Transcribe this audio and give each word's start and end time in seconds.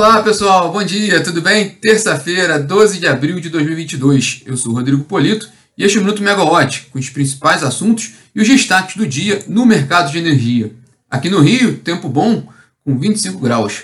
Olá 0.00 0.22
pessoal, 0.22 0.72
bom 0.72 0.82
dia, 0.82 1.22
tudo 1.22 1.42
bem? 1.42 1.68
Terça-feira, 1.68 2.58
12 2.58 2.98
de 2.98 3.06
abril 3.06 3.38
de 3.38 3.50
2022. 3.50 4.44
Eu 4.46 4.56
sou 4.56 4.72
Rodrigo 4.72 5.04
Polito 5.04 5.46
e 5.76 5.84
este 5.84 5.98
é 5.98 6.00
o 6.00 6.02
Minuto 6.02 6.22
Megawatt, 6.22 6.88
com 6.90 6.98
os 6.98 7.10
principais 7.10 7.62
assuntos 7.62 8.12
e 8.34 8.40
os 8.40 8.48
destaques 8.48 8.96
do 8.96 9.06
dia 9.06 9.44
no 9.46 9.66
mercado 9.66 10.10
de 10.10 10.16
energia. 10.16 10.72
Aqui 11.10 11.28
no 11.28 11.40
Rio, 11.40 11.76
tempo 11.80 12.08
bom, 12.08 12.48
com 12.82 12.98
25 12.98 13.40
graus. 13.40 13.82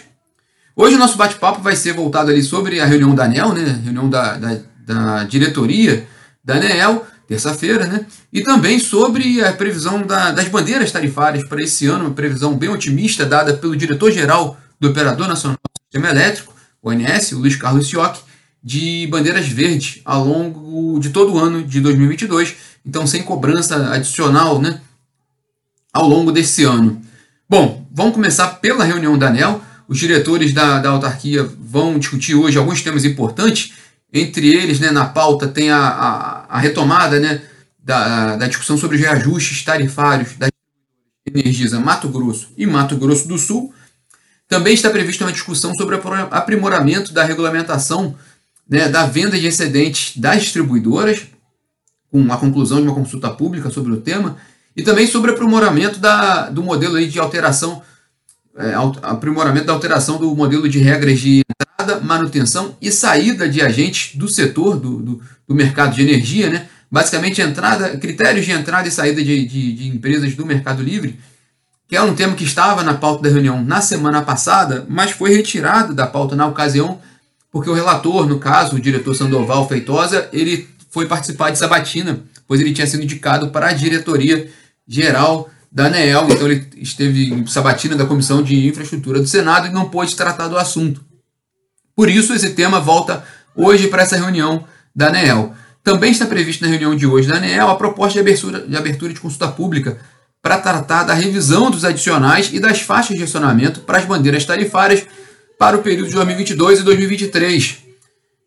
Hoje 0.75 0.97
o 0.97 0.99
nosso 0.99 1.19
bate-papo 1.19 1.61
vai 1.61 1.77
ser 1.77 1.93
voltado 1.93 2.31
ali 2.31 2.43
sobre 2.43 2.81
a 2.81 2.87
reunião 2.87 3.15
da 3.15 3.25
ANEL, 3.25 3.53
né? 3.53 3.83
reunião 3.85 4.09
da, 4.09 4.39
da, 4.39 4.59
da 4.87 5.25
diretoria 5.25 6.07
da 6.43 6.55
ANEL, 6.55 7.07
terça-feira, 7.29 7.87
né? 7.87 8.07
E 8.33 8.41
também 8.41 8.79
sobre 8.79 9.45
a 9.45 9.53
previsão 9.53 10.01
da, 10.01 10.31
das 10.31 10.49
bandeiras 10.49 10.91
tarifárias 10.91 11.47
para 11.47 11.61
esse 11.61 11.87
ano, 11.87 12.07
uma 12.07 12.15
previsão 12.15 12.57
bem 12.57 12.71
otimista 12.71 13.27
dada 13.27 13.53
pelo 13.53 13.77
diretor-geral 13.77 14.59
do 14.81 14.89
Operador 14.89 15.29
Nacional 15.29 15.59
Sistema 15.87 16.11
Elétrico, 16.11 16.53
ONS, 16.83 17.33
o 17.33 17.39
Luiz 17.39 17.55
Carlos 17.57 17.89
Sioc, 17.89 18.19
de 18.63 19.07
bandeiras 19.09 19.47
verdes 19.47 20.01
ao 20.05 20.25
longo 20.25 20.99
de 20.99 21.11
todo 21.11 21.35
o 21.35 21.39
ano 21.39 21.63
de 21.63 21.81
2022, 21.81 22.57
então 22.85 23.07
sem 23.07 23.23
cobrança 23.23 23.93
adicional 23.93 24.61
né, 24.61 24.81
ao 25.93 26.09
longo 26.09 26.33
desse 26.33 26.65
ano. 26.65 27.01
Bom, 27.49 27.87
vamos 27.93 28.15
começar 28.15 28.49
pela 28.57 28.83
reunião 28.83 29.17
da 29.17 29.29
ANEL. 29.29 29.63
Os 29.87 29.99
diretores 29.99 30.53
da, 30.53 30.81
da 30.81 30.91
autarquia 30.91 31.45
vão 31.45 31.97
discutir 31.97 32.35
hoje 32.35 32.59
alguns 32.59 32.83
temas 32.83 33.05
importantes. 33.05 33.75
Entre 34.13 34.49
eles, 34.49 34.81
né, 34.81 34.91
na 34.91 35.05
pauta, 35.05 35.47
tem 35.47 35.71
a, 35.71 35.79
a, 35.79 36.57
a 36.57 36.59
retomada 36.59 37.21
né, 37.21 37.43
da, 37.79 38.35
da 38.35 38.49
discussão 38.49 38.77
sobre 38.77 38.97
os 38.97 39.03
reajustes 39.03 39.63
tarifários 39.63 40.35
das 40.37 40.51
Energisa 41.25 41.79
Mato 41.79 42.09
Grosso 42.09 42.49
e 42.57 42.67
Mato 42.67 42.97
Grosso 42.97 43.29
do 43.29 43.39
Sul 43.39 43.73
também 44.49 44.75
está 44.75 44.91
prevista 44.91 45.25
uma 45.25 45.33
discussão 45.33 45.73
sobre 45.75 45.97
o 45.97 46.01
aprimoramento 46.31 47.13
da 47.13 47.25
regulamentação 47.25 48.15
né, 48.69 48.89
da 48.89 49.07
venda 49.07 49.39
de 49.39 49.47
excedentes 49.47 50.17
das 50.17 50.43
distribuidoras, 50.43 51.23
com 52.11 52.33
a 52.33 52.37
conclusão 52.37 52.79
de 52.79 52.85
uma 52.85 52.95
consulta 52.95 53.31
pública 53.31 53.71
sobre 53.71 53.93
o 53.93 54.01
tema, 54.01 54.37
e 54.77 54.83
também 54.83 55.07
sobre 55.07 55.31
o 55.31 55.35
aprimoramento 55.35 55.99
da, 55.99 56.51
do 56.51 56.63
modelo 56.63 56.97
aí 56.97 57.09
de 57.09 57.19
alteração, 57.19 57.83
é, 58.57 58.75
aprimoramento 59.03 59.67
da 59.67 59.73
alteração 59.73 60.19
do 60.19 60.35
modelo 60.35 60.69
de 60.69 60.79
regras 60.79 61.19
de 61.19 61.43
entrada, 61.61 62.01
manutenção 62.01 62.77
e 62.81 62.91
saída 62.91 63.49
de 63.49 63.63
agentes 63.63 64.17
do 64.17 64.29
setor 64.29 64.79
do, 64.79 64.99
do, 64.99 65.23
do 65.47 65.55
mercado 65.55 65.95
de 65.95 66.03
energia, 66.03 66.51
né? 66.51 66.69
basicamente 66.91 67.41
entrada, 67.41 67.97
critérios 67.97 68.45
de 68.45 68.53
entrada 68.53 68.87
e 68.87 68.91
saída 68.91 69.23
de, 69.23 69.47
de, 69.47 69.73
de 69.73 69.89
empresas 69.89 70.35
do 70.35 70.47
mercado 70.47 70.83
livre, 70.83 71.19
que 71.89 71.97
é 71.97 72.03
um 72.03 72.15
tema 72.15 72.35
que 72.35 72.45
estava 72.45 72.83
na 72.83 72.95
pauta 72.95 73.23
da 73.23 73.29
reunião 73.29 73.63
na 73.63 73.81
semana 73.81 74.23
passada, 74.23 74.85
mas 74.89 75.13
foi 75.13 75.35
retirado 75.35 75.95
da 75.95 76.07
pauta 76.07 76.35
na 76.35 76.47
ocasião, 76.47 77.01
porque 77.51 77.71
o 77.71 77.75
relator, 77.75 78.27
no 78.27 78.39
caso, 78.39 78.77
o 78.77 78.81
diretor 78.81 79.15
Sandoval 79.15 79.69
Feitosa, 79.69 80.29
ele 80.33 80.69
foi 80.91 81.07
participar 81.07 81.51
de 81.51 81.59
sabatina, 81.59 82.21
pois 82.47 82.61
ele 82.61 82.73
tinha 82.73 82.87
sido 82.87 83.03
indicado 83.03 83.51
para 83.51 83.69
a 83.69 83.73
diretoria 83.73 84.51
geral 84.87 85.49
da 85.71 85.87
ANEEL, 85.87 86.27
então 86.31 86.51
ele 86.51 86.67
esteve 86.77 87.33
em 87.33 87.47
sabatina 87.47 87.95
da 87.95 88.07
Comissão 88.07 88.43
de 88.43 88.67
Infraestrutura 88.67 89.21
do 89.21 89.27
Senado 89.27 89.67
e 89.67 89.73
não 89.73 89.89
pôde 89.89 90.17
tratar 90.17 90.49
do 90.49 90.57
assunto. 90.57 91.05
Por 91.95 92.09
isso, 92.09 92.33
esse 92.35 92.51
tema 92.51 92.81
volta 92.81 93.25
hoje 93.55 93.89
para 93.89 94.03
essa 94.03 94.17
reunião 94.17 94.65
da 94.95 95.09
ANEEL. 95.09 95.55
Também 95.83 96.11
está 96.11 96.27
previsto 96.27 96.65
na 96.65 96.71
reunião 96.71 96.97
de 96.97 97.07
hoje 97.07 97.29
da 97.29 97.37
ANEEL 97.37 97.69
a 97.69 97.77
proposta 97.77 98.15
de 98.15 98.21
abertura 98.21 98.67
de, 98.67 98.77
abertura 98.77 99.13
de 99.13 99.21
consulta 99.21 99.49
pública 99.49 99.99
para 100.47 100.59
tratar 100.59 101.03
da 101.03 101.13
revisão 101.13 101.73
dos 101.73 101.85
adicionais 101.85 102.51
e 102.53 102.61
das 102.61 102.81
faixas 102.81 103.17
de 103.17 103.25
acionamento 103.25 103.81
para 103.81 103.99
as 103.99 104.05
bandeiras 104.05 104.45
tarifárias 104.45 105.05
para 105.59 105.77
o 105.77 105.83
período 105.83 106.07
de 106.07 106.15
2022 106.15 106.79
e 106.79 106.83
2023. 106.85 107.79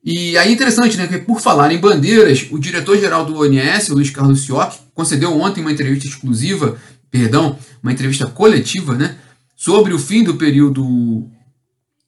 E 0.06 0.38
aí 0.38 0.54
interessante, 0.54 0.96
né, 0.96 1.08
que 1.08 1.18
por 1.18 1.42
falar 1.42 1.74
em 1.74 1.78
bandeiras, 1.78 2.48
o 2.52 2.58
diretor-geral 2.58 3.26
do 3.26 3.38
ONS, 3.42 3.90
Luiz 3.90 4.10
Carlos 4.12 4.46
Sioc, 4.46 4.76
concedeu 4.96 5.38
ontem 5.38 5.60
uma 5.60 5.74
entrevista 5.74 6.08
exclusiva, 6.08 6.78
perdão, 7.12 7.60
uma 7.84 7.92
entrevista 7.92 8.26
coletiva, 8.28 8.96
né, 8.96 9.18
sobre 9.58 9.94
o 9.94 10.00
fim 10.00 10.24
do 10.24 10.36
período 10.36 11.30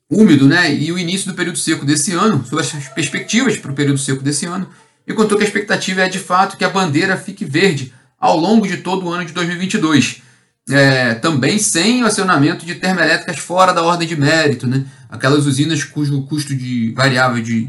úmido, 0.10 0.48
né, 0.48 0.74
e 0.74 0.90
o 0.94 0.98
início 0.98 1.30
do 1.30 1.36
período 1.36 1.58
seco 1.58 1.86
desse 1.86 2.14
ano, 2.14 2.46
sobre 2.46 2.64
as 2.64 2.88
perspectivas 2.96 3.58
para 3.58 3.74
o 3.74 3.76
período 3.76 3.98
seco 3.98 4.24
desse 4.24 4.46
ano, 4.46 4.70
e 5.06 5.14
contou 5.14 5.38
que 5.38 5.44
a 5.44 5.48
expectativa 5.48 6.00
é 6.00 6.08
de 6.08 6.20
fato 6.20 6.56
que 6.56 6.64
a 6.64 6.70
bandeira 6.70 7.18
fique 7.18 7.44
verde 7.44 7.94
ao 8.22 8.38
longo 8.38 8.68
de 8.68 8.78
todo 8.78 9.08
o 9.08 9.10
ano 9.10 9.26
de 9.26 9.34
2022. 9.34 10.22
É, 10.70 11.16
também 11.16 11.58
sem 11.58 12.04
o 12.04 12.06
acionamento 12.06 12.64
de 12.64 12.76
termoelétricas 12.76 13.40
fora 13.40 13.74
da 13.74 13.82
ordem 13.82 14.08
de 14.08 14.16
mérito, 14.16 14.68
né? 14.68 14.86
aquelas 15.10 15.48
usinas 15.48 15.84
cujo 15.84 16.22
custo 16.22 16.56
de 16.56 16.94
variável 16.96 17.42
de 17.42 17.68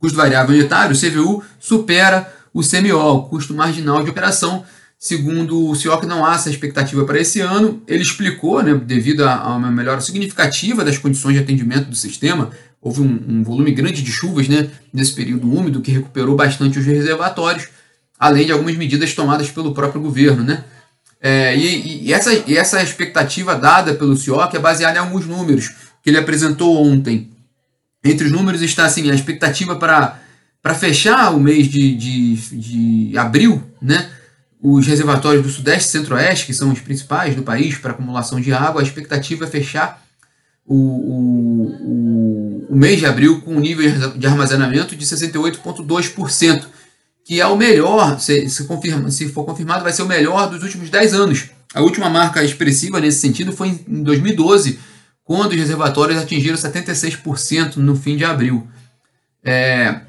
custo 0.00 0.16
variável 0.16 0.54
unitário, 0.54 0.98
CVU, 0.98 1.44
supera 1.60 2.34
o 2.52 2.62
CMO, 2.62 3.28
custo 3.28 3.54
marginal 3.54 4.02
de 4.02 4.10
operação. 4.10 4.64
Segundo 4.98 5.68
o 5.68 5.74
CIOC, 5.74 6.04
não 6.04 6.26
há 6.26 6.34
essa 6.34 6.50
expectativa 6.50 7.04
para 7.04 7.20
esse 7.20 7.40
ano. 7.40 7.82
Ele 7.86 8.02
explicou, 8.02 8.62
né, 8.62 8.74
devido 8.74 9.26
a 9.26 9.56
uma 9.56 9.70
melhora 9.70 10.00
significativa 10.00 10.84
das 10.84 10.98
condições 10.98 11.34
de 11.34 11.40
atendimento 11.40 11.88
do 11.88 11.96
sistema, 11.96 12.50
houve 12.80 13.00
um, 13.00 13.24
um 13.28 13.42
volume 13.42 13.70
grande 13.72 14.02
de 14.02 14.10
chuvas 14.10 14.48
né, 14.48 14.68
nesse 14.92 15.14
período 15.14 15.50
úmido 15.50 15.80
que 15.80 15.92
recuperou 15.92 16.34
bastante 16.34 16.78
os 16.78 16.84
reservatórios 16.84 17.68
além 18.20 18.44
de 18.44 18.52
algumas 18.52 18.76
medidas 18.76 19.14
tomadas 19.14 19.50
pelo 19.50 19.72
próprio 19.72 20.02
governo. 20.02 20.44
Né? 20.44 20.62
É, 21.18 21.56
e, 21.56 22.08
e, 22.08 22.12
essa, 22.12 22.34
e 22.34 22.54
essa 22.54 22.82
expectativa 22.82 23.54
dada 23.54 23.94
pelo 23.94 24.14
CIOC 24.14 24.54
é 24.54 24.58
baseada 24.58 24.98
em 24.98 25.00
alguns 25.00 25.24
números 25.24 25.70
que 26.02 26.10
ele 26.10 26.18
apresentou 26.18 26.86
ontem. 26.86 27.30
Entre 28.04 28.26
os 28.26 28.32
números 28.32 28.60
está 28.60 28.84
assim, 28.84 29.10
a 29.10 29.14
expectativa 29.14 29.76
para, 29.76 30.20
para 30.62 30.74
fechar 30.74 31.34
o 31.34 31.40
mês 31.40 31.66
de, 31.66 31.94
de, 31.94 32.36
de 32.36 33.18
abril, 33.18 33.62
né? 33.80 34.10
os 34.62 34.86
reservatórios 34.86 35.42
do 35.42 35.48
Sudeste 35.48 35.88
e 35.88 35.92
Centro-Oeste, 35.92 36.46
que 36.46 36.54
são 36.54 36.70
os 36.70 36.80
principais 36.80 37.34
do 37.34 37.42
país 37.42 37.78
para 37.78 37.92
acumulação 37.92 38.38
de 38.38 38.52
água, 38.52 38.82
a 38.82 38.84
expectativa 38.84 39.46
é 39.46 39.48
fechar 39.48 40.02
o, 40.66 40.76
o, 40.76 41.66
o, 41.80 42.66
o 42.68 42.76
mês 42.76 42.98
de 42.98 43.06
abril 43.06 43.40
com 43.40 43.54
um 43.54 43.60
nível 43.60 44.10
de 44.10 44.26
armazenamento 44.26 44.94
de 44.94 45.06
68,2% 45.06 46.66
que 47.30 47.40
é 47.40 47.46
o 47.46 47.56
melhor, 47.56 48.18
se, 48.18 48.50
se, 48.50 48.64
confirma, 48.64 49.08
se 49.08 49.28
for 49.28 49.44
confirmado, 49.44 49.84
vai 49.84 49.92
ser 49.92 50.02
o 50.02 50.08
melhor 50.08 50.50
dos 50.50 50.64
últimos 50.64 50.90
10 50.90 51.14
anos. 51.14 51.44
A 51.72 51.80
última 51.80 52.10
marca 52.10 52.42
expressiva 52.42 52.98
nesse 52.98 53.20
sentido 53.20 53.52
foi 53.52 53.68
em 53.86 54.02
2012, 54.02 54.80
quando 55.22 55.52
os 55.52 55.56
reservatórios 55.56 56.20
atingiram 56.20 56.56
76% 56.56 57.76
no 57.76 57.94
fim 57.94 58.16
de 58.16 58.24
abril. 58.24 58.66
É, 59.44 60.00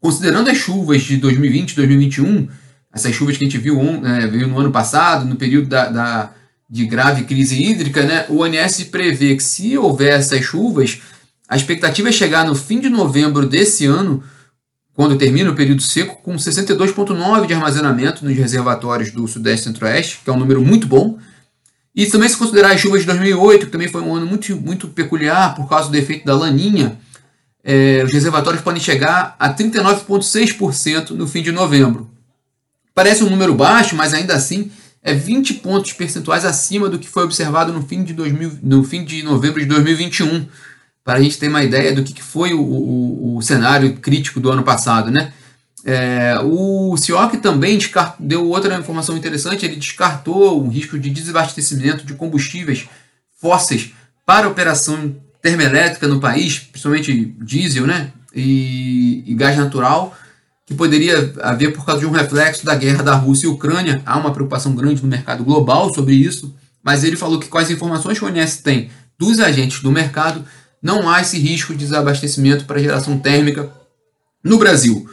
considerando 0.00 0.50
as 0.50 0.58
chuvas 0.58 1.02
de 1.02 1.18
2020 1.18 1.70
e 1.70 1.76
2021, 1.76 2.48
essas 2.92 3.14
chuvas 3.14 3.36
que 3.36 3.44
a 3.44 3.48
gente 3.48 3.58
viu, 3.58 3.80
é, 4.04 4.26
viu 4.26 4.48
no 4.48 4.58
ano 4.58 4.72
passado, 4.72 5.24
no 5.26 5.36
período 5.36 5.68
da, 5.68 5.88
da, 5.88 6.32
de 6.68 6.86
grave 6.86 7.22
crise 7.22 7.54
hídrica, 7.54 8.02
né, 8.02 8.26
o 8.28 8.42
ONS 8.42 8.82
prevê 8.90 9.36
que 9.36 9.44
se 9.44 9.78
houver 9.78 10.18
essas 10.18 10.44
chuvas, 10.44 10.98
a 11.48 11.56
expectativa 11.56 12.08
é 12.08 12.12
chegar 12.12 12.44
no 12.44 12.56
fim 12.56 12.80
de 12.80 12.88
novembro 12.88 13.46
desse 13.46 13.86
ano 13.86 14.24
quando 14.98 15.16
termina 15.16 15.48
o 15.48 15.54
período 15.54 15.80
seco, 15.80 16.20
com 16.24 16.34
62,9% 16.34 17.46
de 17.46 17.54
armazenamento 17.54 18.24
nos 18.24 18.36
reservatórios 18.36 19.12
do 19.12 19.28
Sudeste 19.28 19.60
e 19.60 19.64
Centro-Oeste, 19.72 20.18
que 20.24 20.28
é 20.28 20.32
um 20.32 20.36
número 20.36 20.60
muito 20.60 20.88
bom. 20.88 21.16
E 21.94 22.04
também 22.06 22.28
se 22.28 22.36
considerar 22.36 22.72
as 22.72 22.80
chuvas 22.80 23.02
de 23.02 23.06
2008, 23.06 23.66
que 23.66 23.70
também 23.70 23.86
foi 23.86 24.00
um 24.02 24.16
ano 24.16 24.26
muito, 24.26 24.56
muito 24.56 24.88
peculiar 24.88 25.54
por 25.54 25.68
causa 25.68 25.88
do 25.88 25.96
efeito 25.96 26.26
da 26.26 26.36
laninha, 26.36 26.98
é, 27.62 28.02
os 28.04 28.12
reservatórios 28.12 28.60
podem 28.60 28.82
chegar 28.82 29.36
a 29.38 29.54
39,6% 29.54 31.10
no 31.10 31.28
fim 31.28 31.44
de 31.44 31.52
novembro. 31.52 32.10
Parece 32.92 33.22
um 33.22 33.30
número 33.30 33.54
baixo, 33.54 33.94
mas 33.94 34.12
ainda 34.12 34.34
assim 34.34 34.68
é 35.00 35.14
20 35.14 35.54
pontos 35.54 35.92
percentuais 35.92 36.44
acima 36.44 36.88
do 36.88 36.98
que 36.98 37.08
foi 37.08 37.22
observado 37.22 37.72
no 37.72 37.84
fim 37.86 38.02
de, 38.02 38.12
2000, 38.14 38.58
no 38.64 38.82
fim 38.82 39.04
de 39.04 39.22
novembro 39.22 39.60
de 39.60 39.66
2021 39.66 40.48
para 41.08 41.20
a 41.20 41.22
gente 41.22 41.38
ter 41.38 41.48
uma 41.48 41.64
ideia 41.64 41.90
do 41.94 42.02
que, 42.02 42.12
que 42.12 42.22
foi 42.22 42.52
o, 42.52 42.60
o, 42.60 43.36
o, 43.38 43.40
cenário 43.40 43.94
crítico 43.94 44.38
do 44.38 44.50
ano 44.50 44.62
passado, 44.62 45.10
né? 45.10 45.32
É, 45.82 46.38
o 46.44 46.94
CIOC 46.98 47.38
também 47.38 47.78
deu 48.20 48.46
outra 48.46 48.76
informação 48.76 49.16
interessante, 49.16 49.64
ele 49.64 49.76
descartou 49.76 50.62
o 50.62 50.68
risco 50.68 50.98
de 50.98 51.08
desabastecimento 51.08 52.04
de 52.04 52.12
combustíveis 52.12 52.86
fósseis 53.40 53.92
para 54.26 54.46
operação 54.46 55.16
termoelétrica 55.40 56.06
no 56.06 56.20
país, 56.20 56.58
principalmente 56.58 57.34
diesel 57.40 57.86
né? 57.86 58.12
e, 58.34 59.24
e 59.26 59.32
gás 59.32 59.56
natural, 59.56 60.14
que 60.66 60.74
poderia 60.74 61.32
haver 61.40 61.72
por 61.72 61.86
causa 61.86 62.00
de 62.00 62.06
um 62.06 62.10
reflexo 62.10 62.66
da 62.66 62.74
guerra 62.74 63.02
da 63.02 63.14
Rússia 63.14 63.46
e 63.46 63.50
Ucrânia. 63.50 64.02
Há 64.04 64.18
uma 64.18 64.34
preocupação 64.34 64.74
grande 64.74 65.00
no 65.00 65.08
mercado 65.08 65.42
global 65.42 65.90
sobre 65.94 66.14
isso, 66.14 66.54
mas 66.84 67.02
ele 67.02 67.16
falou 67.16 67.40
que 67.40 67.48
com 67.48 67.56
as 67.56 67.70
informações 67.70 68.18
que 68.18 68.24
o 68.26 68.28
ONS 68.28 68.58
tem 68.58 68.90
dos 69.18 69.40
agentes 69.40 69.80
do 69.80 69.90
mercado, 69.90 70.44
não 70.82 71.08
há 71.08 71.20
esse 71.20 71.38
risco 71.38 71.72
de 71.72 71.80
desabastecimento 71.80 72.64
para 72.64 72.78
geração 72.78 73.18
térmica 73.18 73.70
no 74.42 74.58
Brasil. 74.58 75.08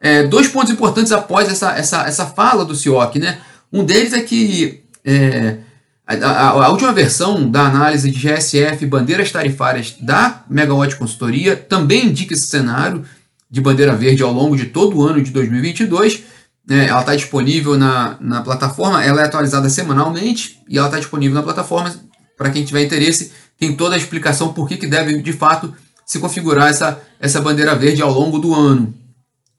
É, 0.00 0.22
dois 0.22 0.48
pontos 0.48 0.72
importantes 0.72 1.12
após 1.12 1.48
essa, 1.48 1.72
essa, 1.76 2.02
essa 2.06 2.26
fala 2.26 2.64
do 2.64 2.74
CIOC. 2.74 3.18
Né? 3.18 3.38
Um 3.72 3.84
deles 3.84 4.12
é 4.12 4.20
que 4.20 4.82
é, 5.04 5.58
A, 6.06 6.14
a, 6.14 6.48
a, 6.64 6.68
última 6.70 6.92
versão 6.92 7.48
da 7.48 7.66
análise 7.66 8.10
de 8.10 8.18
GSF 8.18 8.84
bandeiras 8.86 9.30
tarifárias 9.30 9.94
da 10.00 10.42
Megawatt 10.48 10.96
Consultoria 10.96 11.54
também 11.54 12.06
indica 12.06 12.34
esse 12.34 12.48
cenário 12.48 13.04
de 13.50 13.60
bandeira 13.60 13.94
verde 13.94 14.22
ao 14.22 14.32
longo 14.32 14.56
de 14.56 14.66
todo 14.66 14.96
o 14.96 15.06
ano 15.06 15.22
de 15.22 15.30
2022. 15.30 16.24
É, 16.68 16.86
ela 16.86 17.00
está 17.00 17.14
disponível 17.14 17.76
na, 17.76 18.16
na 18.20 18.42
plataforma, 18.42 19.04
ela 19.04 19.22
é 19.22 19.24
atualizada 19.24 19.68
semanalmente 19.68 20.60
e 20.68 20.78
ela 20.78 20.86
está 20.86 20.98
disponível 20.98 21.34
na 21.34 21.42
plataforma. 21.42 21.94
Para 22.36 22.50
quem 22.50 22.64
tiver 22.64 22.82
interesse, 22.82 23.32
tem 23.60 23.76
toda 23.76 23.94
a 23.94 23.98
explicação 23.98 24.54
por 24.54 24.66
que, 24.66 24.78
que 24.78 24.86
deve 24.86 25.20
de 25.20 25.32
fato 25.34 25.72
se 26.06 26.18
configurar 26.18 26.70
essa, 26.70 27.00
essa 27.20 27.42
bandeira 27.42 27.74
verde 27.74 28.00
ao 28.00 28.10
longo 28.10 28.38
do 28.38 28.54
ano. 28.54 28.92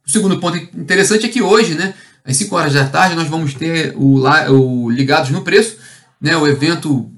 O 0.06 0.09
segundo 0.09 0.39
ponto 0.39 0.57
interessante 0.57 1.27
é 1.27 1.30
que 1.30 1.42
hoje, 1.42 1.75
né, 1.75 1.94
às 2.25 2.36
5 2.36 2.56
horas 2.56 2.74
da 2.74 2.86
tarde, 2.86 3.15
nós 3.15 3.30
vamos 3.30 3.53
ter 3.53 3.94
o, 3.95 4.24
o 4.50 4.89
Ligados 4.89 5.30
no 5.30 5.44
Preço, 5.44 5.77
né, 6.19 6.36
o 6.36 6.48
evento 6.48 7.09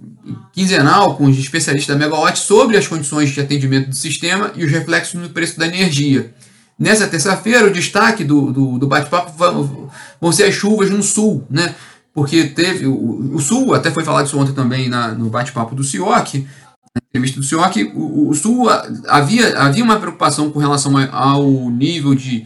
quinzenal 0.51 1.15
com 1.15 1.25
os 1.25 1.37
especialistas 1.37 1.95
da 1.95 2.05
Megawatt 2.05 2.37
sobre 2.37 2.77
as 2.77 2.85
condições 2.85 3.29
de 3.29 3.39
atendimento 3.39 3.89
do 3.89 3.95
sistema 3.95 4.51
e 4.55 4.63
os 4.63 4.71
reflexos 4.71 5.19
no 5.19 5.29
preço 5.29 5.57
da 5.57 5.65
energia. 5.65 6.33
Nessa 6.77 7.07
terça-feira, 7.07 7.65
o 7.65 7.71
destaque 7.71 8.23
do, 8.23 8.51
do, 8.51 8.77
do 8.77 8.87
bate-papo 8.87 9.31
vão, 9.37 10.31
ser 10.31 10.43
as 10.43 10.53
chuvas 10.53 10.89
no 10.89 11.01
sul, 11.01 11.45
né? 11.49 11.73
Porque 12.13 12.45
teve. 12.45 12.85
O, 12.85 13.35
o 13.35 13.39
sul, 13.39 13.73
até 13.73 13.89
foi 13.89 14.03
falado 14.03 14.27
isso 14.27 14.37
ontem 14.37 14.53
também 14.53 14.89
na, 14.89 15.09
no 15.09 15.29
bate-papo 15.29 15.75
do 15.75 15.83
CIOC, 15.83 16.47
na 16.95 17.01
entrevista 17.09 17.39
do 17.39 17.45
CIOC, 17.45 17.91
o, 17.95 18.29
o 18.29 18.33
sul 18.35 18.69
havia, 19.07 19.57
havia 19.57 19.83
uma 19.83 19.99
preocupação 19.99 20.51
com 20.51 20.59
relação 20.59 20.93
ao 21.11 21.69
nível 21.71 22.13
de. 22.13 22.45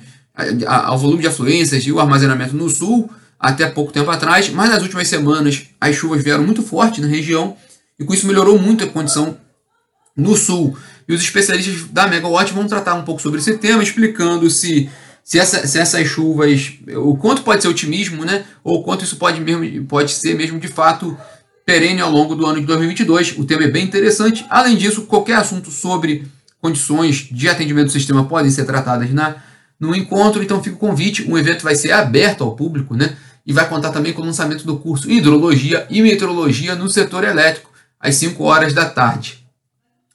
ao 0.65 0.97
volume 0.97 1.21
de 1.21 1.27
afluências 1.27 1.83
e 1.83 1.91
o 1.91 1.99
armazenamento 1.99 2.55
no 2.55 2.69
sul 2.69 3.09
até 3.39 3.67
pouco 3.67 3.91
tempo 3.91 4.09
atrás, 4.09 4.49
mas 4.49 4.69
nas 4.69 4.81
últimas 4.81 5.07
semanas 5.07 5.67
as 5.79 5.95
chuvas 5.95 6.23
vieram 6.23 6.43
muito 6.43 6.63
fortes 6.63 7.03
na 7.03 7.07
região 7.07 7.55
e 7.99 8.05
com 8.05 8.13
isso 8.13 8.25
melhorou 8.25 8.57
muito 8.57 8.83
a 8.83 8.87
condição 8.87 9.37
no 10.15 10.35
sul. 10.35 10.77
E 11.07 11.13
os 11.13 11.21
especialistas 11.21 11.83
da 11.89 12.07
Megawatt 12.07 12.53
vão 12.53 12.67
tratar 12.67 12.95
um 12.95 13.03
pouco 13.03 13.21
sobre 13.21 13.39
esse 13.39 13.57
tema, 13.57 13.83
explicando 13.83 14.49
se, 14.49 14.89
se, 15.23 15.37
essa, 15.39 15.67
se 15.67 15.77
essas 15.77 16.07
chuvas, 16.07 16.73
o 16.95 17.15
quanto 17.15 17.43
pode 17.43 17.61
ser 17.61 17.67
otimismo, 17.67 18.25
né? 18.25 18.45
Ou 18.63 18.83
quanto 18.83 19.03
isso 19.03 19.17
pode, 19.17 19.39
mesmo, 19.39 19.85
pode 19.85 20.11
ser 20.11 20.35
mesmo 20.35 20.59
de 20.59 20.67
fato 20.67 21.17
perene 21.67 21.99
ao 21.99 22.09
longo 22.09 22.33
do 22.33 22.45
ano 22.45 22.61
de 22.61 22.65
2022. 22.65 23.37
O 23.37 23.43
tema 23.43 23.65
é 23.65 23.67
bem 23.67 23.83
interessante. 23.83 24.45
Além 24.49 24.77
disso, 24.77 25.01
qualquer 25.01 25.35
assunto 25.35 25.69
sobre 25.69 26.25
condições 26.61 27.27
de 27.29 27.49
atendimento 27.49 27.87
do 27.87 27.91
sistema 27.91 28.23
podem 28.23 28.49
ser 28.49 28.63
tratadas 28.63 29.11
na, 29.13 29.35
no 29.77 29.93
encontro, 29.93 30.41
então 30.41 30.63
fica 30.63 30.77
o 30.77 30.79
convite. 30.79 31.29
O 31.29 31.37
evento 31.37 31.63
vai 31.63 31.75
ser 31.75 31.91
aberto 31.91 32.41
ao 32.41 32.55
público, 32.55 32.95
né? 32.95 33.17
E 33.45 33.51
vai 33.51 33.67
contar 33.67 33.89
também 33.89 34.13
com 34.13 34.21
o 34.21 34.25
lançamento 34.25 34.65
do 34.65 34.77
curso 34.77 35.11
Hidrologia 35.11 35.85
e 35.89 36.01
Meteorologia 36.01 36.73
no 36.73 36.89
setor 36.89 37.25
elétrico, 37.25 37.69
às 37.99 38.15
5 38.15 38.41
horas 38.45 38.71
da 38.71 38.85
tarde. 38.85 39.45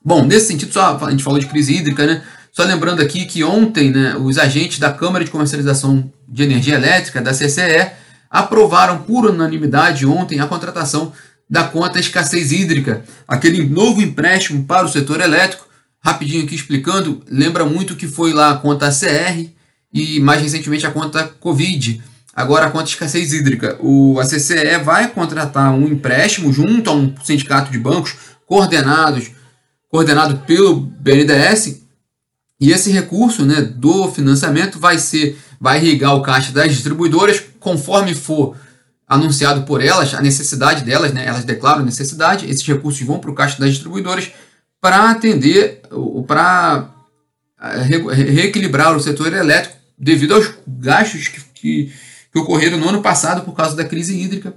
Bom, 0.03 0.25
nesse 0.25 0.47
sentido, 0.47 0.73
só 0.73 0.99
a 1.03 1.11
gente 1.11 1.23
falou 1.23 1.39
de 1.39 1.47
crise 1.47 1.75
hídrica, 1.75 2.07
né? 2.07 2.23
Só 2.51 2.65
lembrando 2.65 3.03
aqui 3.03 3.27
que 3.27 3.45
ontem, 3.45 3.91
né, 3.91 4.17
os 4.17 4.39
agentes 4.39 4.79
da 4.79 4.91
Câmara 4.91 5.23
de 5.23 5.31
Comercialização 5.31 6.11
de 6.27 6.45
Energia 6.45 6.77
Elétrica, 6.77 7.21
da 7.21 7.33
CCE, 7.33 7.93
aprovaram 8.31 9.03
por 9.03 9.27
unanimidade 9.27 10.07
ontem 10.07 10.41
a 10.41 10.47
contratação 10.47 11.13
da 11.53 11.65
conta 11.65 12.01
escassez 12.01 12.51
hídrica, 12.51 13.05
aquele 13.29 13.63
novo 13.63 14.01
empréstimo 14.01 14.65
para 14.65 14.87
o 14.87 14.89
setor 14.89 15.21
elétrico. 15.21 15.67
Rapidinho 16.01 16.45
aqui 16.45 16.55
explicando, 16.55 17.23
lembra 17.29 17.67
muito 17.67 17.95
que 17.95 18.09
foi 18.09 18.33
lá 18.33 18.53
a 18.53 18.57
conta 18.57 18.89
CR 18.89 19.51
e 19.93 20.19
mais 20.19 20.41
recentemente 20.41 20.87
a 20.87 20.91
conta 20.91 21.31
Covid. 21.39 22.03
Agora 22.35 22.65
a 22.65 22.71
conta 22.71 22.89
escassez 22.89 23.35
hídrica. 23.35 23.77
O, 23.81 24.19
a 24.19 24.25
CCE 24.25 24.79
vai 24.83 25.09
contratar 25.09 25.75
um 25.75 25.87
empréstimo 25.87 26.51
junto 26.51 26.89
a 26.89 26.95
um 26.95 27.15
sindicato 27.23 27.71
de 27.71 27.79
bancos 27.79 28.15
coordenados 28.47 29.31
coordenado 29.91 30.39
pelo 30.47 30.75
BNDES, 30.75 31.83
e 32.59 32.71
esse 32.71 32.91
recurso 32.91 33.45
né, 33.45 33.61
do 33.61 34.11
financiamento 34.11 34.79
vai 34.79 34.99
ser 34.99 35.39
vai 35.61 35.77
irrigar 35.77 36.17
o 36.17 36.23
caixa 36.23 36.51
das 36.51 36.73
distribuidoras 36.73 37.43
conforme 37.61 38.15
for 38.15 38.57
anunciado 39.07 39.63
por 39.63 39.83
elas, 39.83 40.15
a 40.15 40.21
necessidade 40.21 40.85
delas, 40.85 41.13
né, 41.13 41.27
elas 41.27 41.45
declaram 41.45 41.85
necessidade, 41.85 42.49
esses 42.49 42.67
recursos 42.67 43.05
vão 43.07 43.19
para 43.19 43.31
o 43.31 43.35
caixa 43.35 43.59
das 43.59 43.71
distribuidoras 43.71 44.33
para 44.81 45.11
atender, 45.11 45.83
para 46.27 46.91
eh, 47.61 47.83
reequilibrar 48.13 48.97
o 48.97 49.01
setor 49.01 49.33
elétrico 49.33 49.77
devido 49.99 50.35
aos 50.35 50.53
gastos 50.67 51.29
que, 51.29 51.41
que, 51.55 51.93
que, 52.33 52.39
ocorreram 52.39 52.79
no 52.79 52.89
ano 52.89 53.03
passado 53.03 53.45
por 53.45 53.55
causa 53.55 53.77
da 53.77 53.85
crise 53.85 54.21
hídrica. 54.21 54.55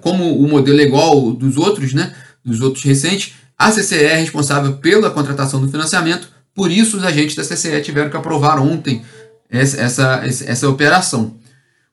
Como 0.00 0.38
o 0.38 0.48
modelo 0.48 0.80
é 0.80 0.84
igual 0.84 1.32
dos 1.32 1.56
outros, 1.56 1.92
né, 1.92 2.14
dos 2.44 2.60
outros 2.60 2.84
recentes, 2.84 3.34
a 3.58 3.70
CCE 3.70 4.04
é 4.04 4.16
responsável 4.16 4.76
pela 4.78 5.10
contratação 5.10 5.60
do 5.60 5.68
financiamento, 5.68 6.28
por 6.54 6.70
isso 6.70 6.96
os 6.96 7.04
agentes 7.04 7.34
da 7.34 7.42
CCE 7.42 7.82
tiveram 7.82 8.10
que 8.10 8.16
aprovar 8.16 8.58
ontem 8.58 9.02
essa, 9.50 9.80
essa, 9.80 10.22
essa 10.24 10.68
operação. 10.68 11.36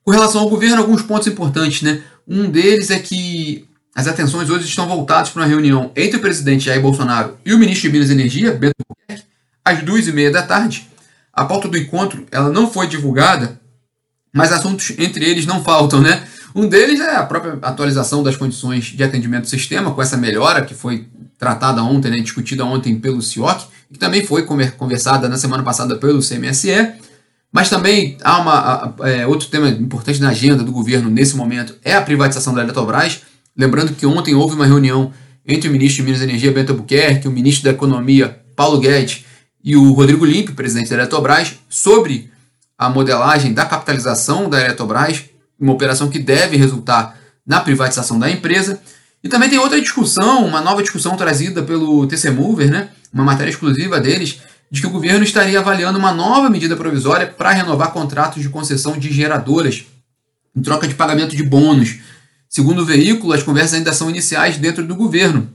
Com 0.03 0.11
relação 0.11 0.41
ao 0.41 0.49
governo, 0.49 0.77
alguns 0.77 1.01
pontos 1.01 1.27
importantes. 1.27 1.81
Né? 1.81 2.01
Um 2.27 2.49
deles 2.49 2.89
é 2.89 2.99
que 2.99 3.67
as 3.95 4.07
atenções 4.07 4.49
hoje 4.49 4.65
estão 4.65 4.87
voltadas 4.87 5.29
para 5.29 5.43
uma 5.43 5.47
reunião 5.47 5.91
entre 5.95 6.17
o 6.17 6.21
presidente 6.21 6.65
Jair 6.65 6.81
Bolsonaro 6.81 7.37
e 7.45 7.53
o 7.53 7.59
ministro 7.59 7.89
de 7.89 7.93
Minas 7.93 8.09
e 8.09 8.13
Energia, 8.13 8.51
Bento 8.51 8.75
Albuquerque, 8.89 9.25
às 9.63 9.83
duas 9.83 10.07
e 10.07 10.11
meia 10.11 10.31
da 10.31 10.41
tarde. 10.41 10.89
A 11.31 11.45
pauta 11.45 11.67
do 11.67 11.77
encontro 11.77 12.25
ela 12.31 12.49
não 12.49 12.69
foi 12.69 12.87
divulgada, 12.87 13.59
mas 14.33 14.51
assuntos 14.51 14.93
entre 14.97 15.25
eles 15.25 15.45
não 15.45 15.63
faltam, 15.63 16.01
né? 16.01 16.27
Um 16.55 16.67
deles 16.67 16.99
é 16.99 17.15
a 17.15 17.23
própria 17.23 17.57
atualização 17.61 18.21
das 18.21 18.35
condições 18.35 18.85
de 18.85 19.03
atendimento 19.03 19.43
do 19.43 19.49
sistema, 19.49 19.91
com 19.91 20.01
essa 20.01 20.17
melhora 20.17 20.63
que 20.63 20.75
foi 20.75 21.07
tratada 21.37 21.83
ontem, 21.83 22.11
né, 22.11 22.19
discutida 22.19 22.63
ontem 22.63 22.99
pelo 22.99 23.21
CIOC, 23.21 23.65
que 23.91 23.97
também 23.97 24.25
foi 24.25 24.43
conversada 24.43 25.27
na 25.27 25.37
semana 25.37 25.63
passada 25.63 25.95
pelo 25.95 26.19
CMSE. 26.19 26.93
Mas 27.53 27.69
também 27.69 28.17
há 28.23 28.39
uma, 28.39 28.95
é, 29.07 29.27
outro 29.27 29.47
tema 29.47 29.69
importante 29.69 30.19
na 30.19 30.29
agenda 30.29 30.63
do 30.63 30.71
governo 30.71 31.07
nesse 31.07 31.37
momento 31.37 31.75
é 31.83 31.93
a 31.93 32.01
privatização 32.01 32.51
da 32.51 32.63
Eletrobras. 32.63 33.21
Lembrando 33.55 33.93
que 33.93 34.07
ontem 34.07 34.33
houve 34.33 34.55
uma 34.55 34.65
reunião 34.65 35.13
entre 35.47 35.69
o 35.69 35.71
ministro 35.71 35.97
de 35.97 36.03
Minas 36.03 36.21
e 36.21 36.23
Energia, 36.23 36.51
Bento 36.51 36.71
Albuquerque, 36.71 37.27
o 37.27 37.31
ministro 37.31 37.65
da 37.65 37.69
Economia, 37.69 38.39
Paulo 38.55 38.79
Guedes, 38.79 39.23
e 39.63 39.77
o 39.77 39.93
Rodrigo 39.93 40.25
Limpe, 40.25 40.53
presidente 40.53 40.89
da 40.89 40.95
Eletrobras, 40.95 41.53
sobre 41.69 42.31
a 42.75 42.89
modelagem 42.89 43.53
da 43.53 43.65
capitalização 43.65 44.49
da 44.49 44.59
Eletrobras, 44.59 45.23
uma 45.59 45.73
operação 45.73 46.09
que 46.09 46.17
deve 46.17 46.57
resultar 46.57 47.15
na 47.45 47.59
privatização 47.59 48.17
da 48.17 48.31
empresa. 48.31 48.81
E 49.23 49.29
também 49.29 49.47
tem 49.47 49.59
outra 49.59 49.79
discussão, 49.79 50.43
uma 50.43 50.59
nova 50.59 50.81
discussão 50.81 51.15
trazida 51.15 51.61
pelo 51.61 52.07
TC 52.07 52.31
Mover, 52.31 52.71
né? 52.71 52.89
uma 53.13 53.23
matéria 53.23 53.51
exclusiva 53.51 53.99
deles, 53.99 54.41
de 54.73 54.81
que 54.81 54.87
o 54.87 54.89
governo 54.89 55.23
estaria 55.23 55.59
avaliando 55.59 55.99
uma 55.99 56.11
nova 56.11 56.49
medida 56.49 56.75
provisória 56.75 57.27
para 57.27 57.51
renovar 57.51 57.91
contratos 57.91 58.41
de 58.41 58.49
concessão 58.49 58.97
de 58.97 59.13
geradoras 59.13 59.85
em 60.55 60.63
troca 60.63 60.87
de 60.87 60.95
pagamento 60.95 61.35
de 61.35 61.43
bônus. 61.43 61.99
Segundo 62.49 62.81
o 62.81 62.85
veículo, 62.85 63.33
as 63.33 63.43
conversas 63.43 63.75
ainda 63.75 63.93
são 63.93 64.09
iniciais 64.09 64.57
dentro 64.57 64.83
do 64.83 64.95
governo. 64.95 65.47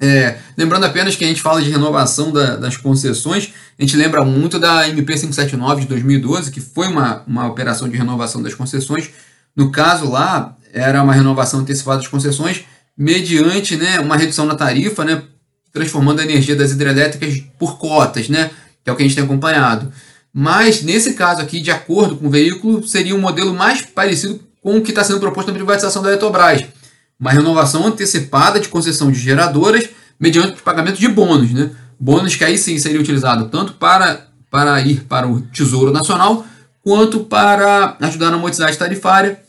É, 0.00 0.38
lembrando 0.56 0.86
apenas 0.86 1.16
que 1.16 1.22
a 1.22 1.28
gente 1.28 1.42
fala 1.42 1.60
de 1.60 1.68
renovação 1.68 2.32
da, 2.32 2.56
das 2.56 2.78
concessões, 2.78 3.52
a 3.78 3.82
gente 3.82 3.94
lembra 3.94 4.24
muito 4.24 4.58
da 4.58 4.88
MP 4.88 5.12
579 5.12 5.82
de 5.82 5.88
2012, 5.88 6.50
que 6.50 6.62
foi 6.62 6.88
uma, 6.88 7.22
uma 7.26 7.46
operação 7.46 7.90
de 7.90 7.96
renovação 7.98 8.42
das 8.42 8.54
concessões. 8.54 9.10
No 9.54 9.70
caso 9.70 10.08
lá, 10.08 10.56
era 10.72 11.02
uma 11.02 11.12
renovação 11.12 11.60
antecipada 11.60 11.98
das 11.98 12.08
concessões 12.08 12.64
mediante 12.96 13.76
né, 13.76 14.00
uma 14.00 14.16
redução 14.16 14.46
na 14.46 14.54
tarifa, 14.54 15.04
né, 15.04 15.24
transformando 15.72 16.20
a 16.20 16.24
energia 16.24 16.56
das 16.56 16.72
hidrelétricas 16.72 17.42
por 17.58 17.78
cotas, 17.78 18.28
né, 18.28 18.50
que 18.82 18.90
é 18.90 18.92
o 18.92 18.96
que 18.96 19.02
a 19.02 19.06
gente 19.06 19.14
tem 19.14 19.24
acompanhado. 19.24 19.92
Mas, 20.32 20.82
nesse 20.82 21.14
caso 21.14 21.40
aqui, 21.40 21.60
de 21.60 21.70
acordo 21.70 22.16
com 22.16 22.28
o 22.28 22.30
veículo, 22.30 22.86
seria 22.86 23.14
um 23.14 23.20
modelo 23.20 23.52
mais 23.52 23.82
parecido 23.82 24.40
com 24.62 24.76
o 24.76 24.82
que 24.82 24.90
está 24.90 25.02
sendo 25.02 25.20
proposto 25.20 25.48
na 25.48 25.54
privatização 25.54 26.02
da 26.02 26.08
Eletrobras. 26.08 26.64
Uma 27.18 27.32
renovação 27.32 27.86
antecipada 27.86 28.60
de 28.60 28.68
concessão 28.68 29.10
de 29.10 29.18
geradoras 29.18 29.88
mediante 30.18 30.62
pagamento 30.62 30.98
de 30.98 31.08
bônus. 31.08 31.50
Né? 31.52 31.70
Bônus 31.98 32.36
que 32.36 32.44
aí 32.44 32.56
sim 32.56 32.78
seria 32.78 33.00
utilizado 33.00 33.48
tanto 33.48 33.74
para, 33.74 34.28
para 34.50 34.80
ir 34.82 35.04
para 35.04 35.26
o 35.26 35.40
Tesouro 35.40 35.92
Nacional, 35.92 36.46
quanto 36.82 37.20
para 37.20 37.96
ajudar 38.00 38.30
na 38.30 38.36
amortizagem 38.36 38.78
tarifária. 38.78 39.40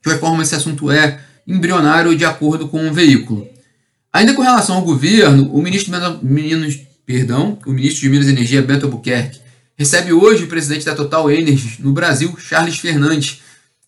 De 0.00 0.10
qualquer 0.10 0.20
forma, 0.20 0.42
esse 0.42 0.54
assunto 0.54 0.90
é 0.90 1.20
embrionário 1.46 2.16
de 2.16 2.24
acordo 2.24 2.68
com 2.68 2.88
o 2.88 2.92
veículo. 2.92 3.46
Ainda 4.14 4.32
com 4.32 4.42
relação 4.42 4.76
ao 4.76 4.82
governo, 4.82 5.52
o 5.52 5.60
ministro 5.60 5.92
perdão, 7.04 7.58
o 7.66 7.72
ministro 7.72 8.02
de 8.02 8.08
Minas 8.08 8.28
e 8.28 8.30
Energia, 8.30 8.62
Beto 8.62 8.86
Albuquerque, 8.86 9.40
recebe 9.76 10.12
hoje 10.12 10.44
o 10.44 10.46
presidente 10.46 10.86
da 10.86 10.94
Total 10.94 11.28
Energy 11.28 11.78
no 11.80 11.92
Brasil, 11.92 12.32
Charles 12.38 12.78
Fernandes. 12.78 13.42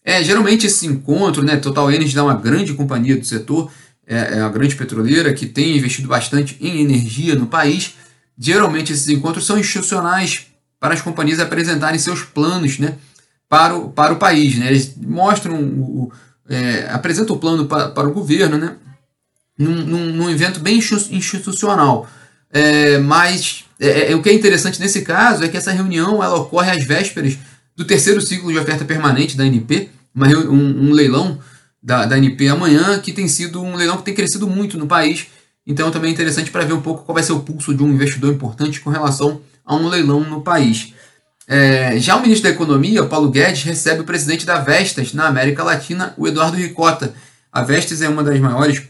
É, 0.04 0.24
geralmente 0.24 0.66
esse 0.66 0.84
encontro, 0.84 1.44
né, 1.44 1.56
Total 1.56 1.92
Energy 1.92 2.18
é 2.18 2.20
uma 2.20 2.34
grande 2.34 2.74
companhia 2.74 3.16
do 3.16 3.24
setor, 3.24 3.70
é, 4.04 4.38
é 4.38 4.40
uma 4.40 4.50
grande 4.50 4.74
petroleira 4.74 5.32
que 5.32 5.46
tem 5.46 5.76
investido 5.76 6.08
bastante 6.08 6.56
em 6.60 6.80
energia 6.80 7.36
no 7.36 7.46
país. 7.46 7.94
Geralmente 8.36 8.92
esses 8.92 9.08
encontros 9.08 9.46
são 9.46 9.56
institucionais 9.56 10.46
para 10.80 10.92
as 10.92 11.00
companhias 11.00 11.38
apresentarem 11.38 12.00
seus 12.00 12.24
planos 12.24 12.80
né, 12.80 12.96
para, 13.48 13.76
o, 13.76 13.90
para 13.90 14.12
o 14.12 14.16
país. 14.16 14.58
Né? 14.58 14.66
Eles 14.70 14.92
mostram 14.96 15.54
o, 15.62 16.12
é, 16.48 16.88
apresenta 16.90 17.32
o 17.32 17.38
plano 17.38 17.66
para, 17.66 17.90
para 17.90 18.08
o 18.08 18.12
governo, 18.12 18.58
né? 18.58 18.74
Num, 19.58 19.74
num, 19.74 20.06
num 20.12 20.30
evento 20.30 20.60
bem 20.60 20.78
institucional. 20.78 22.08
É, 22.50 22.98
mas 22.98 23.64
é, 23.78 24.12
é, 24.12 24.16
o 24.16 24.22
que 24.22 24.28
é 24.28 24.34
interessante 24.34 24.80
nesse 24.80 25.02
caso 25.02 25.44
é 25.44 25.48
que 25.48 25.56
essa 25.56 25.72
reunião 25.72 26.22
ela 26.22 26.36
ocorre 26.36 26.70
às 26.70 26.84
vésperas 26.84 27.36
do 27.74 27.84
terceiro 27.84 28.20
ciclo 28.20 28.50
de 28.50 28.58
oferta 28.58 28.84
permanente 28.84 29.36
da 29.36 29.46
NP, 29.46 29.90
uma, 30.14 30.26
um, 30.28 30.88
um 30.88 30.92
leilão 30.92 31.38
da, 31.82 32.06
da 32.06 32.16
NP 32.16 32.48
amanhã, 32.48 32.98
que 32.98 33.12
tem 33.12 33.28
sido 33.28 33.62
um 33.62 33.76
leilão 33.76 33.98
que 33.98 34.04
tem 34.04 34.14
crescido 34.14 34.46
muito 34.46 34.78
no 34.78 34.86
país. 34.86 35.26
Então 35.66 35.90
também 35.90 36.10
é 36.10 36.14
interessante 36.14 36.50
para 36.50 36.64
ver 36.64 36.72
um 36.72 36.80
pouco 36.80 37.04
qual 37.04 37.14
vai 37.14 37.22
ser 37.22 37.32
o 37.32 37.40
pulso 37.40 37.74
de 37.74 37.82
um 37.82 37.90
investidor 37.90 38.32
importante 38.32 38.80
com 38.80 38.90
relação 38.90 39.40
a 39.64 39.74
um 39.74 39.88
leilão 39.88 40.20
no 40.20 40.40
país. 40.40 40.94
É, 41.48 41.98
já 41.98 42.16
o 42.16 42.22
ministro 42.22 42.48
da 42.48 42.54
Economia, 42.54 43.04
Paulo 43.04 43.30
Guedes, 43.30 43.62
recebe 43.62 44.00
o 44.00 44.04
presidente 44.04 44.46
da 44.46 44.58
Vestas 44.58 45.12
na 45.12 45.26
América 45.26 45.62
Latina, 45.62 46.14
o 46.16 46.26
Eduardo 46.26 46.56
Ricota. 46.56 47.14
A 47.52 47.62
Vestas 47.62 48.02
é 48.02 48.08
uma 48.08 48.24
das 48.24 48.38
maiores 48.40 48.82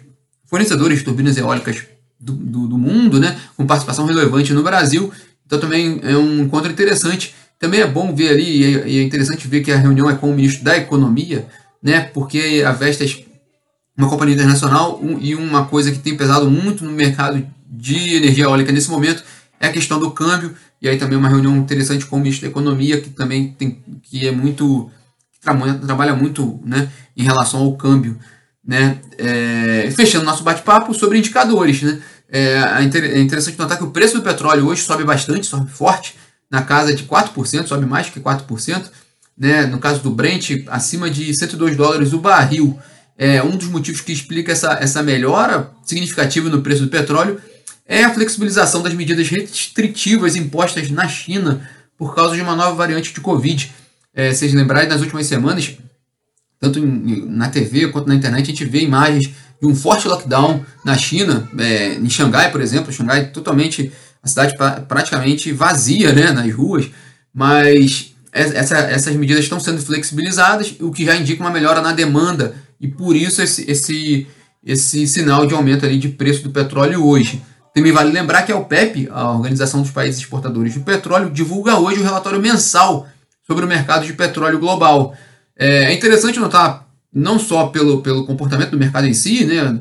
fornecedoras 0.46 0.98
de 0.98 1.04
turbinas 1.04 1.36
eólicas 1.36 1.84
do, 2.18 2.32
do, 2.32 2.68
do, 2.68 2.78
mundo, 2.78 3.20
né, 3.20 3.38
com 3.56 3.66
participação 3.66 4.06
relevante 4.06 4.52
no 4.52 4.62
Brasil. 4.62 5.12
Então 5.44 5.58
também 5.60 6.00
é 6.02 6.16
um 6.16 6.42
encontro 6.42 6.70
interessante. 6.70 7.34
Também 7.58 7.80
é 7.80 7.86
bom 7.86 8.14
ver 8.14 8.30
ali, 8.30 8.44
e 8.44 8.98
é, 8.98 9.00
é 9.00 9.02
interessante 9.02 9.48
ver 9.48 9.62
que 9.62 9.72
a 9.72 9.76
reunião 9.76 10.10
é 10.10 10.14
com 10.14 10.30
o 10.30 10.34
ministro 10.34 10.64
da 10.64 10.76
Economia, 10.76 11.46
né, 11.82 12.00
porque 12.00 12.62
a 12.66 12.72
Vestas 12.72 13.24
uma 13.96 14.08
companhia 14.08 14.34
internacional 14.34 15.00
um, 15.02 15.18
e 15.18 15.34
uma 15.34 15.64
coisa 15.64 15.90
que 15.90 15.98
tem 15.98 16.16
pesado 16.16 16.50
muito 16.50 16.84
no 16.84 16.90
mercado 16.90 17.44
de 17.68 18.16
energia 18.16 18.44
eólica 18.44 18.70
nesse 18.70 18.90
momento 18.90 19.24
é 19.58 19.68
a 19.68 19.72
questão 19.72 19.98
do 19.98 20.10
câmbio 20.10 20.54
e 20.82 20.88
aí 20.88 20.98
também 20.98 21.16
uma 21.16 21.28
reunião 21.28 21.56
interessante 21.56 22.04
com 22.04 22.16
o 22.16 22.20
ministro 22.20 22.42
da 22.42 22.50
economia 22.50 23.00
que 23.00 23.08
também 23.10 23.52
tem 23.52 23.82
que 24.02 24.26
é 24.26 24.30
muito 24.30 24.90
que 25.32 25.86
trabalha 25.86 26.14
muito 26.14 26.60
né 26.64 26.90
em 27.16 27.22
relação 27.22 27.60
ao 27.60 27.74
câmbio 27.76 28.18
né? 28.66 28.98
É, 29.16 29.90
fechando 29.94 30.24
nosso 30.24 30.42
bate-papo 30.42 30.92
sobre 30.92 31.18
indicadores 31.18 31.82
né? 31.82 32.00
É, 32.28 32.58
é 32.80 33.20
interessante 33.20 33.58
notar 33.58 33.78
que 33.78 33.84
o 33.84 33.90
preço 33.90 34.16
do 34.16 34.22
petróleo 34.22 34.66
hoje 34.66 34.82
sobe 34.82 35.04
bastante 35.04 35.46
sobe 35.46 35.70
forte 35.70 36.16
na 36.50 36.62
casa 36.62 36.92
de 36.92 37.04
4% 37.04 37.66
sobe 37.66 37.86
mais 37.86 38.10
que 38.10 38.18
4% 38.18 38.90
né? 39.36 39.66
No 39.66 39.78
caso 39.78 40.02
do 40.02 40.10
Brent 40.10 40.64
acima 40.68 41.10
de 41.10 41.34
102 41.36 41.76
dólares 41.76 42.12
o 42.12 42.18
barril. 42.18 42.78
É, 43.18 43.42
um 43.42 43.56
dos 43.56 43.68
motivos 43.68 44.00
que 44.00 44.12
explica 44.12 44.52
essa, 44.52 44.74
essa 44.74 45.02
melhora 45.02 45.70
significativa 45.84 46.48
no 46.48 46.60
preço 46.60 46.82
do 46.82 46.88
petróleo 46.88 47.40
é 47.86 48.04
a 48.04 48.12
flexibilização 48.12 48.82
das 48.82 48.92
medidas 48.92 49.28
restritivas 49.28 50.36
impostas 50.36 50.90
na 50.90 51.08
China 51.08 51.68
por 51.96 52.14
causa 52.14 52.34
de 52.34 52.42
uma 52.42 52.54
nova 52.54 52.74
variante 52.74 53.14
de 53.14 53.20
Covid. 53.20 53.72
É, 54.14 54.32
vocês 54.32 54.52
lembrarem, 54.52 54.88
nas 54.88 55.00
últimas 55.00 55.26
semanas, 55.26 55.76
tanto 56.60 56.78
em, 56.78 57.26
na 57.26 57.48
TV 57.48 57.88
quanto 57.88 58.08
na 58.08 58.14
internet, 58.14 58.42
a 58.42 58.46
gente 58.46 58.64
vê 58.64 58.80
imagens 58.80 59.30
de 59.60 59.66
um 59.66 59.74
forte 59.74 60.06
lockdown 60.08 60.64
na 60.84 60.96
China, 60.96 61.48
é, 61.58 61.94
em 61.94 62.08
Xangai, 62.10 62.50
por 62.50 62.60
exemplo. 62.60 62.92
Xangai 62.92 63.26
totalmente, 63.26 63.92
a 64.22 64.28
cidade 64.28 64.56
pra, 64.56 64.80
praticamente 64.82 65.52
vazia 65.52 66.12
né, 66.12 66.32
nas 66.32 66.52
ruas, 66.54 66.90
mas 67.32 68.14
essa, 68.32 68.76
essas 68.78 69.16
medidas 69.16 69.44
estão 69.44 69.58
sendo 69.58 69.80
flexibilizadas, 69.80 70.74
o 70.80 70.90
que 70.90 71.04
já 71.04 71.16
indica 71.16 71.42
uma 71.42 71.50
melhora 71.50 71.80
na 71.80 71.92
demanda 71.92 72.54
e 72.80 72.86
por 72.86 73.16
isso 73.16 73.40
esse, 73.40 73.68
esse, 73.70 74.26
esse 74.64 75.06
sinal 75.06 75.46
de 75.46 75.54
aumento 75.54 75.86
ali 75.86 75.98
de 75.98 76.10
preço 76.10 76.42
do 76.42 76.50
petróleo 76.50 77.04
hoje. 77.04 77.42
Também 77.74 77.92
vale 77.92 78.10
lembrar 78.10 78.42
que 78.42 78.52
a 78.52 78.56
OPEP, 78.56 79.08
a 79.10 79.30
Organização 79.32 79.82
dos 79.82 79.90
Países 79.90 80.20
Exportadores 80.20 80.72
de 80.72 80.80
Petróleo, 80.80 81.30
divulga 81.30 81.78
hoje 81.78 82.00
o 82.00 82.04
relatório 82.04 82.40
mensal 82.40 83.06
sobre 83.46 83.64
o 83.64 83.68
mercado 83.68 84.06
de 84.06 84.12
petróleo 84.12 84.58
global. 84.58 85.14
É, 85.56 85.92
interessante 85.92 86.38
notar, 86.38 86.86
não 87.12 87.38
só 87.38 87.68
pelo, 87.68 88.02
pelo 88.02 88.26
comportamento 88.26 88.70
do 88.70 88.78
mercado 88.78 89.06
em 89.06 89.14
si, 89.14 89.44
né, 89.44 89.78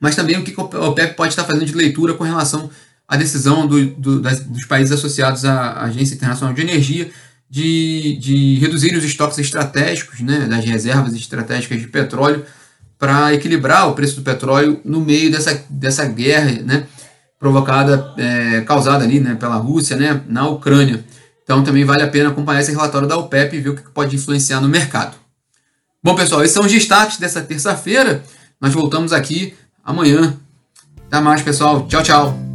mas 0.00 0.16
também 0.16 0.38
o 0.38 0.44
que 0.44 0.54
a 0.58 0.88
OPEP 0.88 1.14
pode 1.14 1.32
estar 1.32 1.44
fazendo 1.44 1.66
de 1.66 1.74
leitura 1.74 2.14
com 2.14 2.24
relação 2.24 2.70
à 3.06 3.16
decisão 3.16 3.66
do, 3.66 3.86
do, 3.86 4.20
das, 4.20 4.40
dos 4.40 4.64
países 4.64 4.92
associados 4.92 5.44
à 5.44 5.82
Agência 5.82 6.14
Internacional 6.14 6.54
de 6.54 6.62
Energia 6.62 7.10
de, 7.50 8.18
de 8.20 8.58
reduzir 8.58 8.94
os 8.94 9.04
estoques 9.04 9.38
estratégicos, 9.38 10.20
né, 10.20 10.46
das 10.46 10.64
reservas 10.64 11.14
estratégicas 11.14 11.80
de 11.80 11.88
petróleo, 11.88 12.44
para 12.98 13.32
equilibrar 13.32 13.88
o 13.88 13.94
preço 13.94 14.16
do 14.16 14.22
petróleo 14.22 14.80
no 14.84 15.00
meio 15.00 15.30
dessa, 15.30 15.64
dessa 15.70 16.04
guerra 16.04 16.62
né, 16.62 16.86
provocada, 17.38 18.12
é, 18.18 18.60
causada 18.62 19.04
ali 19.04 19.20
né, 19.20 19.36
pela 19.36 19.56
Rússia 19.56 19.96
né, 19.96 20.20
na 20.26 20.48
Ucrânia. 20.48 21.04
Então 21.48 21.64
também 21.64 21.82
vale 21.82 22.02
a 22.02 22.08
pena 22.08 22.28
acompanhar 22.28 22.60
esse 22.60 22.72
relatório 22.72 23.08
da 23.08 23.16
OPEP 23.16 23.56
e 23.56 23.60
ver 23.60 23.70
o 23.70 23.74
que 23.74 23.80
pode 23.90 24.14
influenciar 24.14 24.60
no 24.60 24.68
mercado. 24.68 25.16
Bom, 26.04 26.14
pessoal, 26.14 26.42
esses 26.42 26.52
são 26.52 26.66
os 26.66 26.70
destaques 26.70 27.16
dessa 27.16 27.40
terça-feira. 27.40 28.22
Nós 28.60 28.74
voltamos 28.74 29.14
aqui 29.14 29.54
amanhã. 29.82 30.36
Até 31.06 31.22
mais, 31.22 31.40
pessoal. 31.40 31.86
Tchau, 31.88 32.02
tchau. 32.02 32.47